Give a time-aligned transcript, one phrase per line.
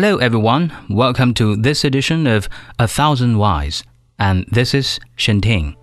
[0.00, 0.72] Hello, everyone.
[0.88, 2.48] Welcome to this edition of
[2.78, 3.82] A Thousand Whys,
[4.20, 5.74] and this is Shen Ting.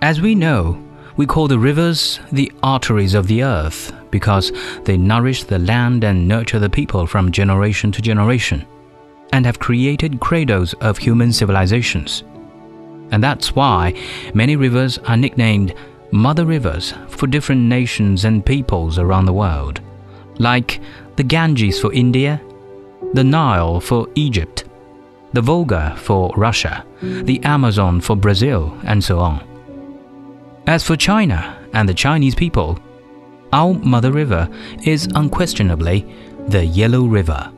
[0.00, 0.80] As we know,
[1.16, 4.52] we call the rivers the arteries of the earth because
[4.84, 8.64] they nourish the land and nurture the people from generation to generation,
[9.32, 12.22] and have created cradles of human civilizations.
[13.10, 14.00] And that's why
[14.34, 15.74] many rivers are nicknamed
[16.12, 19.80] mother rivers for different nations and peoples around the world
[20.38, 20.80] like
[21.16, 22.40] the Ganges for India,
[23.12, 24.64] the Nile for Egypt,
[25.32, 29.44] the Volga for Russia, the Amazon for Brazil, and so on.
[30.66, 32.78] As for China and the Chinese people,
[33.52, 34.48] our mother river
[34.84, 36.06] is unquestionably
[36.48, 37.52] the Yellow River.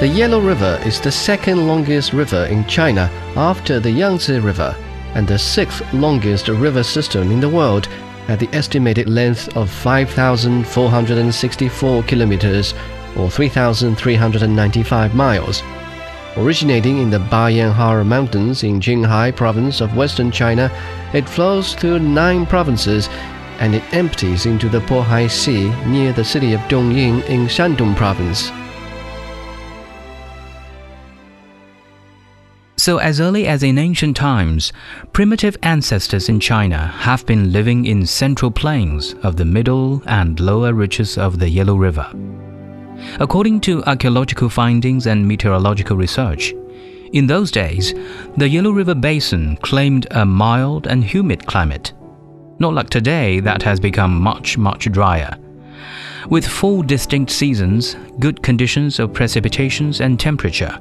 [0.00, 4.76] The Yellow River is the second longest river in China after the Yangtze River
[5.14, 7.88] and the sixth longest river system in the world
[8.28, 12.74] at the estimated length of 5,464 kilometers
[13.16, 15.62] or 3,395 miles.
[16.36, 20.70] Originating in the Bayanhar Mountains in Qinghai province of western China,
[21.14, 23.08] it flows through nine provinces
[23.58, 28.50] and it empties into the Bohai Sea near the city of Dongying in Shandong province.
[32.86, 34.72] So, as early as in ancient times,
[35.12, 40.72] primitive ancestors in China have been living in central plains of the middle and lower
[40.72, 42.08] reaches of the Yellow River.
[43.18, 46.54] According to archaeological findings and meteorological research,
[47.12, 47.92] in those days,
[48.36, 51.92] the Yellow River basin claimed a mild and humid climate,
[52.60, 55.36] not like today that has become much, much drier.
[56.30, 60.78] With four distinct seasons, good conditions of precipitations and temperature,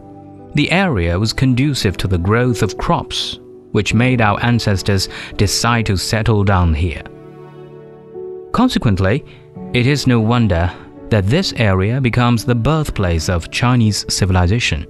[0.55, 3.39] the area was conducive to the growth of crops,
[3.71, 7.03] which made our ancestors decide to settle down here.
[8.53, 9.23] Consequently,
[9.73, 10.71] it is no wonder
[11.09, 14.87] that this area becomes the birthplace of Chinese civilization.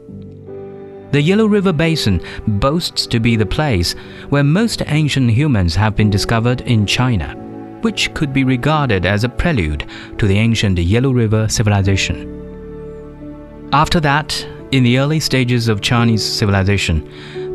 [1.12, 3.94] The Yellow River Basin boasts to be the place
[4.30, 7.34] where most ancient humans have been discovered in China,
[7.82, 9.88] which could be regarded as a prelude
[10.20, 12.32] to the ancient Yellow River civilization.
[13.74, 17.04] After that, in the early stages of Chinese civilization,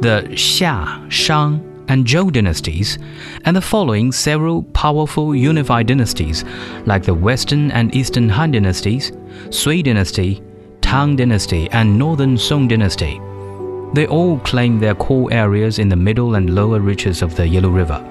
[0.01, 2.99] the Xia, Shang, and Zhou dynasties,
[3.45, 6.45] and the following several powerful unified dynasties
[6.87, 9.13] like the Western and Eastern Han dynasties,
[9.51, 10.41] Sui dynasty,
[10.81, 13.21] Tang dynasty, and Northern Song dynasty.
[13.93, 17.71] They all claim their core areas in the middle and lower reaches of the Yellow
[17.71, 18.07] River.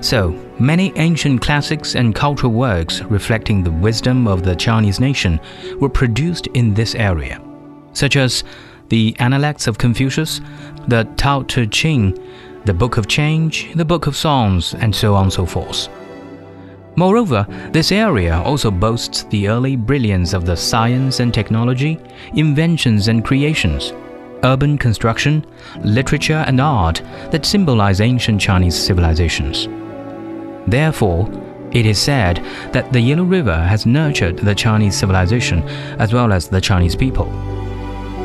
[0.00, 5.38] So, many ancient classics and cultural works reflecting the wisdom of the Chinese nation
[5.78, 7.40] were produced in this area
[7.92, 8.44] such as
[8.88, 10.40] the Analects of Confucius,
[10.88, 12.18] the Tao Te Ching,
[12.64, 15.88] the Book of Change, the Book of Songs, and so on and so forth.
[16.96, 21.98] Moreover, this area also boasts the early brilliance of the science and technology,
[22.34, 23.92] inventions and creations,
[24.42, 25.46] urban construction,
[25.82, 29.68] literature and art that symbolize ancient Chinese civilizations.
[30.66, 31.30] Therefore,
[31.72, 35.62] it is said that the Yellow River has nurtured the Chinese civilization
[36.00, 37.26] as well as the Chinese people.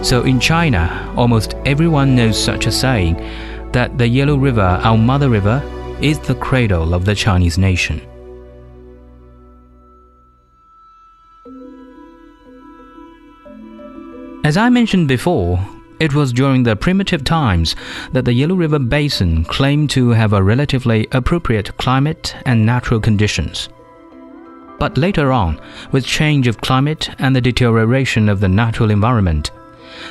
[0.06, 3.16] So in China, almost everyone knows such a saying
[3.72, 5.64] that the Yellow River, our mother river,
[6.00, 8.00] is the cradle of the Chinese nation.
[14.44, 15.60] As I mentioned before,
[16.00, 17.76] it was during the primitive times
[18.12, 23.70] that the Yellow River Basin claimed to have a relatively appropriate climate and natural conditions.
[24.78, 25.60] But later on,
[25.92, 29.50] with change of climate and the deterioration of the natural environment,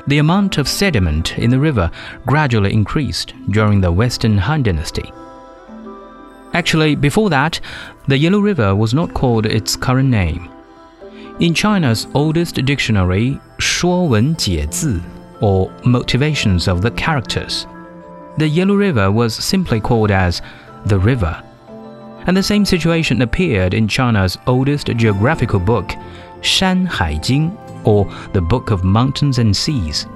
[0.06, 1.91] the amount of sediment in the river
[2.27, 5.12] gradually increased during the Western Han Dynasty.
[6.53, 7.61] Actually, before that,
[8.06, 10.49] the Yellow River was not called its current name.
[11.41, 14.09] In China's oldest dictionary, Shuo
[15.41, 17.67] or Motivations of the Characters,
[18.37, 20.43] the Yellow River was simply called as
[20.87, 21.43] the river.
[22.27, 25.93] And the same situation appeared in China's oldest geographical book,
[26.41, 30.07] Shan Hai Jing, or the Book of Mountains and Seas.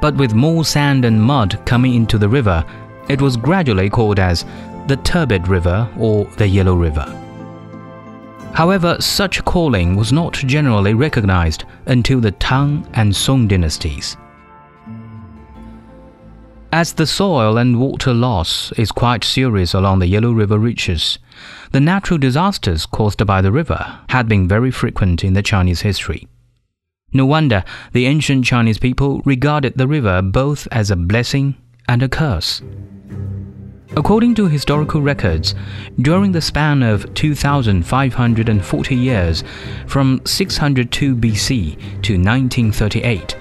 [0.00, 2.64] But with more sand and mud coming into the river,
[3.08, 4.44] it was gradually called as
[4.86, 7.04] the Turbid River or the Yellow River.
[8.52, 14.16] However, such calling was not generally recognized until the Tang and Song dynasties.
[16.72, 21.18] As the soil and water loss is quite serious along the Yellow River reaches,
[21.72, 26.26] the natural disasters caused by the river had been very frequent in the Chinese history.
[27.12, 27.62] No wonder
[27.92, 31.54] the ancient Chinese people regarded the river both as a blessing
[31.88, 32.62] and a curse.
[33.96, 35.54] According to historical records,
[36.02, 39.42] during the span of 2,540 years,
[39.86, 43.36] from 602 BC to 1938,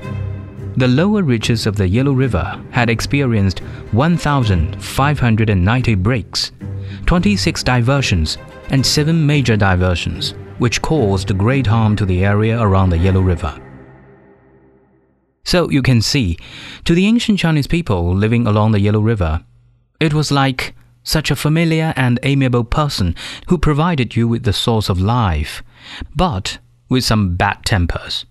[0.77, 3.59] the lower reaches of the Yellow River had experienced
[3.91, 6.51] 1,590 breaks,
[7.05, 8.37] 26 diversions,
[8.69, 13.59] and 7 major diversions, which caused great harm to the area around the Yellow River.
[15.43, 16.37] So you can see,
[16.85, 19.45] to the ancient Chinese people living along the Yellow River,
[19.99, 23.15] it was like such a familiar and amiable person
[23.47, 25.63] who provided you with the source of life,
[26.15, 26.57] but
[26.89, 28.25] with some bad tempers.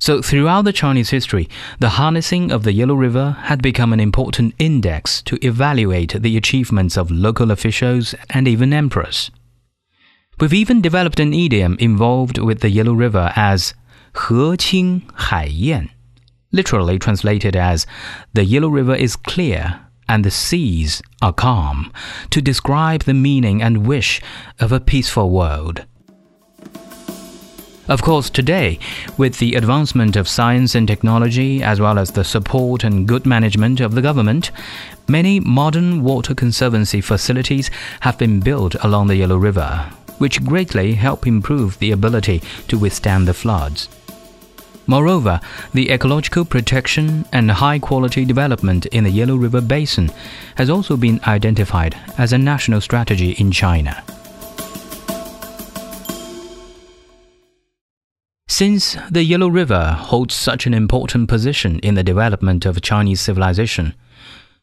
[0.00, 1.48] So, throughout the Chinese history,
[1.78, 6.98] the harnessing of the Yellow River had become an important index to evaluate the achievements
[6.98, 9.30] of local officials and even emperors.
[10.39, 13.73] We've even developed an idiom involved with the Yellow River as
[14.13, 15.89] 河清海晏,
[16.51, 17.85] literally translated as
[18.33, 21.91] the Yellow River is clear and the seas are calm,
[22.29, 24.21] to describe the meaning and wish
[24.59, 25.85] of a peaceful world.
[27.89, 28.79] Of course, today,
[29.17, 33.81] with the advancement of science and technology, as well as the support and good management
[33.81, 34.51] of the government,
[35.07, 37.69] many modern water conservancy facilities
[38.01, 43.26] have been built along the Yellow River, which greatly help improve the ability to withstand
[43.26, 43.88] the floods.
[44.86, 45.40] Moreover,
[45.72, 50.10] the ecological protection and high quality development in the Yellow River Basin
[50.56, 54.04] has also been identified as a national strategy in China.
[58.46, 63.94] Since the Yellow River holds such an important position in the development of Chinese civilization,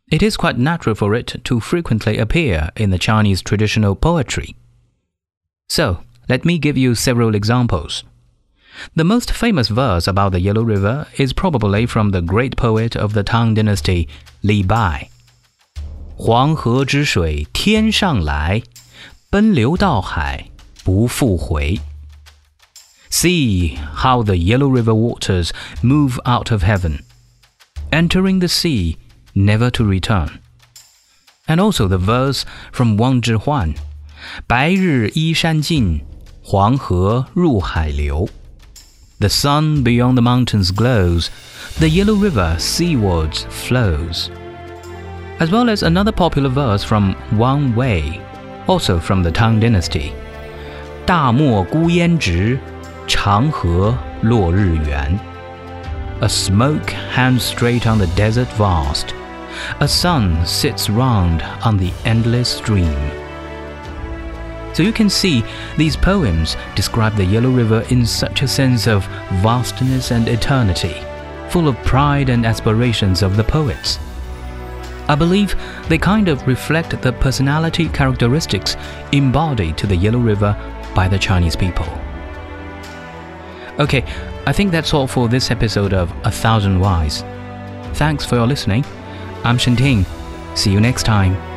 [0.10, 4.56] it is quite natural for it to frequently appear in the Chinese traditional poetry.
[5.71, 5.99] So,
[6.29, 8.05] let me give you several examples.
[8.95, 13.15] The most famous verse about the Yellow River is probably from the great poet of
[13.15, 14.07] the Tang Dynasty,
[14.43, 15.09] Li Bai.
[16.17, 18.63] 黄河之水天上来，
[19.31, 20.51] 奔流到海
[20.85, 21.81] 不复回。
[23.11, 25.51] See how the Yellow River waters
[25.83, 27.01] move out of heaven,
[27.91, 28.97] entering the sea,
[29.35, 30.41] never to return.
[31.47, 33.77] And also the verse from Wang Zhihuan,
[34.47, 36.01] 白日依山尽，
[36.43, 38.29] 黄河入海流。
[39.19, 41.31] the sun beyond the mountains glows,
[41.79, 44.29] the yellow river seawards flows.
[45.39, 48.21] As well as another popular verse from Wang Wei,
[48.67, 50.13] also from the Tang Dynasty.
[51.07, 52.59] 大漠孤烟直，
[53.07, 55.19] 长河落日圆.
[56.21, 59.15] A smoke hangs straight on the desert vast.
[59.79, 62.93] A sun sits round on the endless stream.
[64.74, 65.44] So you can see
[65.78, 69.06] these poems describe the Yellow River in such a sense of
[69.42, 70.96] vastness and eternity,
[71.50, 74.00] full of pride and aspirations of the poets.
[75.08, 75.56] I believe
[75.90, 78.78] they kind of reflect the personality characteristics
[79.12, 80.56] embodied to the Yellow River
[80.96, 81.88] by the Chinese people.
[83.80, 84.06] Okay,
[84.46, 87.24] I think that's all for this episode of A Thousand Whys.
[87.98, 88.86] Thanks for your listening.
[89.44, 90.06] I'm Shen Ting.
[90.56, 91.51] See you next time.